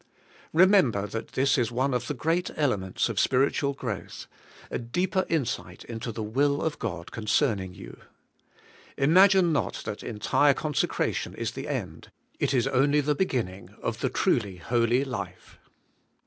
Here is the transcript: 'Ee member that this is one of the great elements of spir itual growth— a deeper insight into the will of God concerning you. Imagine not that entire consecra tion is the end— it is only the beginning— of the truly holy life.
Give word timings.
'Ee 0.59 0.65
member 0.65 1.05
that 1.05 1.33
this 1.33 1.59
is 1.59 1.71
one 1.71 1.93
of 1.93 2.07
the 2.07 2.15
great 2.15 2.49
elements 2.55 3.07
of 3.07 3.19
spir 3.19 3.47
itual 3.47 3.77
growth— 3.77 4.25
a 4.71 4.79
deeper 4.79 5.27
insight 5.29 5.83
into 5.83 6.11
the 6.11 6.23
will 6.23 6.63
of 6.63 6.79
God 6.79 7.11
concerning 7.11 7.75
you. 7.75 7.99
Imagine 8.97 9.53
not 9.53 9.83
that 9.85 10.01
entire 10.01 10.55
consecra 10.55 11.13
tion 11.13 11.35
is 11.35 11.51
the 11.51 11.67
end— 11.67 12.11
it 12.39 12.51
is 12.51 12.65
only 12.65 12.99
the 12.99 13.13
beginning— 13.13 13.75
of 13.83 13.99
the 13.99 14.09
truly 14.09 14.55
holy 14.57 15.03
life. 15.05 15.59